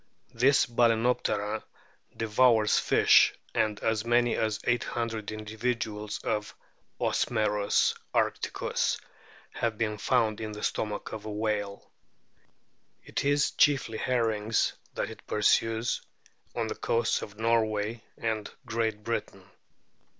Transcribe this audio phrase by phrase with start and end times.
[0.33, 1.61] This Balcsnoptera
[2.17, 6.55] devours fish, and as many as 800 individuals of
[6.99, 8.99] Osmerus arcticiis
[9.53, 11.91] have been found in the stomach of a whale.
[13.03, 16.01] It is chiefly herrings that it pursues
[16.55, 19.47] on the coasts of Norway and Great Britain.